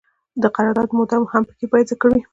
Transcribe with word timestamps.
د 0.41 0.43
قرارداد 0.55 0.89
موده 0.97 1.15
هم 1.31 1.43
باید 1.45 1.47
پکې 1.49 1.81
ذکر 1.91 2.07
وي. 2.11 2.21